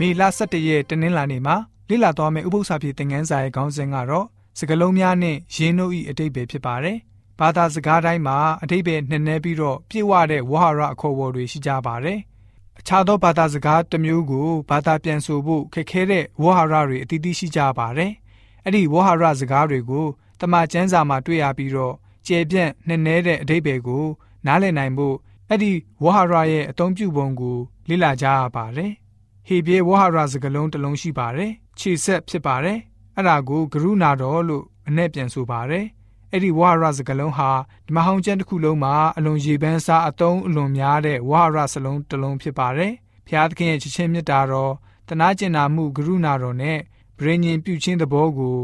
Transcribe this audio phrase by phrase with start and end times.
[0.00, 1.56] မေလ17ရက်တနင်္လာနေ့မှာ
[1.88, 4.26] လေ့လာသွားမယ့်ဥပုသ္စာပြေသင်ခန်းစာရဲ့ခေါင်းစဉ်ကတော့
[4.58, 6.98] စကလုံးများနဲ့ရင်းနှုတ်ဤအတိတ်ပဲဖြစ်ပါတယ်။
[7.40, 12.18] ဘာသာစကားတိုင်းမှာအတိတ်ပဲနှက်နဲပြီးတော့ပြည့်ဝတဲ့ဝဟရအခေါ်အဝေါ်တွေရှိကြပါတယ်။
[12.78, 18.12] အခြားသောဘာသာစကားတစ်မျိုးကိုဘာသာပြန်ဆိုဖို့ခက်ခဲတဲ့ဝဟရတွေအသီးသီးရှိကြပါတယ်။
[18.64, 20.06] အဲ့ဒီဝဟရစကားတွေကို
[20.40, 21.94] တမန်ကျမ်းစာမှာတွေ့ရပြီးတော့
[22.26, 24.04] ကျေပြန့်နှက်နဲတဲ့အတိတ်ပဲကို
[24.46, 25.16] နားလည်နိုင်ဖို့
[25.48, 25.72] အဲ့ဒီ
[26.02, 27.58] ဝဟရရဲ့အသုံးပြုပုံကို
[27.88, 28.92] လေ့လာကြရပါတယ်။
[29.48, 32.78] ဟေပြေဝဟရစကလုံးတစ်လုံးရှိပါတယ်။ခြေဆက်ဖြစ်ပါတယ်။
[33.16, 35.84] အဲ့ဒါကိုဂရုနာတော်လို့အ내ပြန်ဆိုပါတယ်။
[36.32, 37.50] အဲ့ဒီဝဟရစကလုံးဟာ
[37.86, 42.92] ဓမ္မဟောင်းကျမ်းတစ်ခုလုံးမှာအလွန်ရေပန်းစားအသုံးအလွန်များတဲ့ဝဟရစလုံးတစ်လုံးဖြစ်ပါတယ်။
[43.28, 44.72] ဖျားသခင်ရဲ့ချစ်ချင်းမြတ်တာတော်
[45.08, 46.78] တနာကျင်နာမှုဂရုနာတော်နဲ့
[47.18, 48.58] ဗြိဉ္ဉ်ပြုခြင်းသဘောကို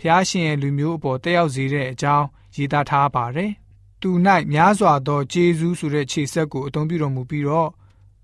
[0.00, 2.26] ဖျားရှင်ရဲ့လူမျိုးအပေါ်တက်ရောက်စေတဲ့အကြောင်း
[2.56, 3.50] ရည်သားထားပါတယ်။
[4.00, 4.10] သူ၌
[4.52, 7.70] များစွာသောဂျေဇုဆိုတဲ့ခြေဆက်ကိုအသုံးပြုတော်မူပြီးတော့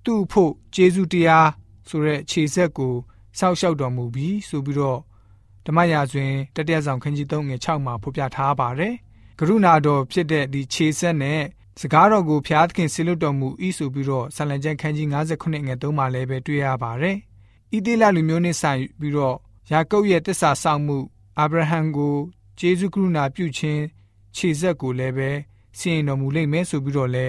[0.04, 1.46] သူ့ဖို့ဂျေဇုတရား
[1.88, 2.94] ဆိုတဲ့ခြေဆက်ကို
[3.38, 5.00] စောက်ရှောက်တော်မူပြီးဆိုပြီးတော့
[5.66, 8.94] ဓမ္မရာဇဝင်တတိယဆောင်ခန်းကြီး3ငွေ6မှာဖော်ပြထားပါတယ်။
[9.38, 11.40] ကရုဏာတော်ဖြစ်တဲ့ဒီခြေဆက်နဲ့
[11.80, 17.16] စကားတော်ကိုဖျားသခင်ဆေလွတ်တော်မူဤဆိုပြီးတော့ဆလန်ကျမ်းခန်းကြီး59ငွေ3မှာလည်းပဲတွေ့ရပါတယ်။
[17.74, 19.36] ဣသေလလူမျိုးနဲ့ဆိုင်ပြီးတော့
[19.72, 20.98] ယာကုပ်ရဲ့တစ္ဆာဆောင်မှု
[21.38, 22.16] အာဗြဟံကို
[22.58, 23.82] ဂျေဇုကရုဏာပြုခြင်း
[24.36, 25.30] ခြေဆက်ကိုလည်းပဲ
[25.78, 27.26] စီရင်တော်မူလိမ့်မယ်ဆိုပြီးတော့လဲ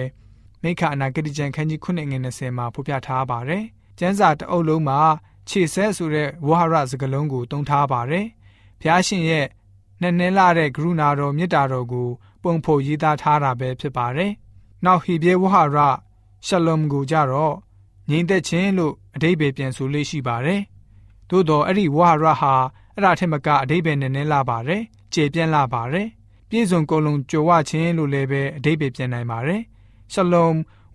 [0.62, 3.64] မိခအနာဂတိကျမ်းခန်းကြီး9ငွေ20မှာဖော်ပြထားပါတယ်။
[3.98, 5.00] ကျမ်းစာတအုပ်လုံးမှာ
[5.48, 8.26] ခြေဆက်ဆိုတဲ့ဝဟရစကလုံးကိုတုံးထားပါတယ်။
[8.80, 9.46] ဘုရားရှင်ရဲ့
[10.00, 12.08] နဲ့နဲလာတဲ့ကရုဏာတော်မေတ္တာတော်ကို
[12.42, 14.32] ပုံဖော်ရေးသားထားတာပဲဖြစ်ပါတယ်။
[14.84, 15.78] နောက်ဟေဘဲဝဟရ
[16.46, 17.54] ရှလုံကိုကြတော့
[18.10, 20.60] ငြိမ်သက်ခြင်းလို့အဓိပ္ပာယ်ပြန်ဆိုလို့ရှိပါတယ်။
[21.30, 22.54] သို့တော့အဲ့ဒီဝဟရဟာ
[22.94, 24.82] အဲ့ဒါထက်မကအဓိပ္ပာယ်နဲ့နဲလာပါတယ်။
[25.14, 26.06] ကျေပြန့်လာပါတယ်။
[26.48, 29.62] ပြည့်စုံကုန်လုံးကြွဝခြင်းလို့လည်းပဲအဓိပ္ပာယ်ပြန်နိုင်ပါတယ်။
[30.12, 30.48] ရှလုံ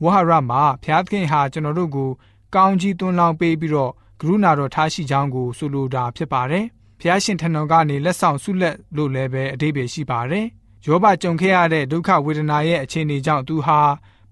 [0.04, 2.10] ဝဟရမှာဘုရားသခင်ဟာကျွန်တော်တို့ကို
[2.56, 6.66] ကောင်းကြီးသွန်းလောင်းပေးပြီးတော့ကရုဏာတော်ထားရှိကြောင်းကိုဆိုလိုတာဖြစ်ပါတယ်။
[7.00, 10.46] ဘုရားရှင်ထံတော်ကနေလက်ဆောင်ဆုလက်လို့လည်းပဲအဓိပ္ပာယ်ရှိပါတယ်။
[10.86, 13.80] ယောဘကြုံခဲ့ရတဲ့ဒုက္ခဝေဒနာရဲ့အခြေအနေကြောင့်သူဟာ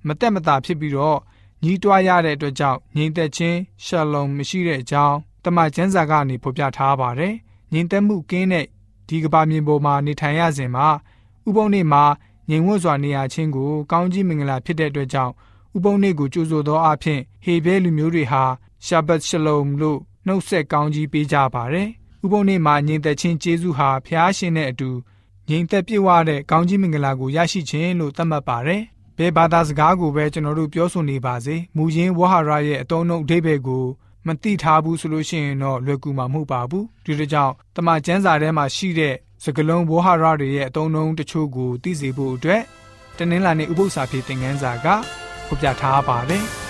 [0.08, 1.20] မတက်မတာဖြစ်ပြီးတော့
[1.64, 7.34] ညီးတွားရတဲ့အတွက်ကြောင့်ငြိမ်သက်ခြင်းရှလုံမရှိတဲ့အကြောင်းတမန်ကျမ်းစာကနေဖော်ပြထားပါတယ်။
[7.74, 8.66] ငြိမ်သက်မှုကင်းတဲ့
[9.08, 10.88] ဒီကဘာမြေပေါ်မှာနေထိုင်ရစဉ်မှာ
[11.48, 12.04] ဥပုံနေ့မှာ
[12.50, 15.34] ငြိမ်ဝတ်စွာနေရခြင်းကိုကောင်းကြီးမင်္ဂလာဖြစ်တဲ့အတွက်ကြောင့်
[15.76, 18.44] ဥပုံနေ့ကိုကြိုဆိုသောအဖြစ်ဟေဘဲလူမျိုးတွေဟာ
[18.86, 21.88] ရှာဘတ်ရှလုံလို့နှုတ်ဆက်ကောင်းကြီးပေးကြပါတယ်။
[22.24, 24.90] ဥပုံနေ့မှာငြိမ်သက်ခြင်းကျေးဇူးဟာဖျားရှင်တဲ့အတူ
[25.50, 28.82] ငြိမ်သက်ပြည့်ဝတဲ့ကောင်းကြီးမင်္ဂလာကိုရရှိခြင်းလို့သတ်မှတ်ပါတယ်။
[29.18, 33.86] ဘယ်ဘာသာစကားကိုပဲကျွန်တော်တို့ပြောဆိုနေပါစေ။မူရင်းဝဟရရဲ့အတုံးနှုတ်အဓိပ္ပာယ်ကို
[34.28, 42.62] မသိထားဘူးဆိုလို့ရှိရင်တော့လွယ်ကူမှာမဟုတ်ပါဘူး။ဒီလိုကြောင့်တမန်ကျမ်းစာထဲမှာရှိတဲ့စကလုံးဝဟရတွေရဲ့အတုံးနှုန်းတချို့ကိုသိစေဖို့အတွက်
[43.18, 44.88] တနင်္လာနေ့ဥပုသ္စာဖြစ်တဲ့ငန်းစာက
[45.52, 46.46] ဖော်ပြထားပါတယ်။